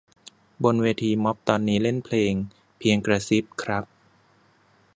[0.63, 2.33] บนเวทีม็อบตอนนี้เล่นเพลง
[2.79, 3.85] "เพียงกระซิบ" ครับ